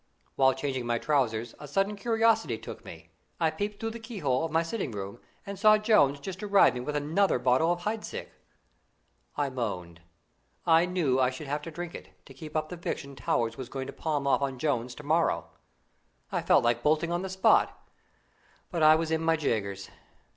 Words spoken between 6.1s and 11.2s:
just arriving with another bottle of Heidsieck. I groaned. I knew